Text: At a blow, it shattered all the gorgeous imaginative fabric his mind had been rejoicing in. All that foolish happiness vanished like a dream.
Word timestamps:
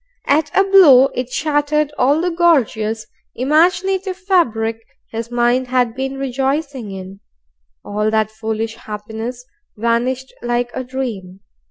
At 0.25 0.49
a 0.57 0.63
blow, 0.63 1.09
it 1.13 1.29
shattered 1.29 1.93
all 1.95 2.21
the 2.21 2.31
gorgeous 2.31 3.05
imaginative 3.35 4.17
fabric 4.17 4.77
his 5.11 5.29
mind 5.29 5.67
had 5.67 5.93
been 5.93 6.17
rejoicing 6.17 6.89
in. 6.89 7.19
All 7.85 8.09
that 8.09 8.31
foolish 8.31 8.77
happiness 8.77 9.45
vanished 9.77 10.33
like 10.41 10.71
a 10.73 10.83
dream. 10.83 11.41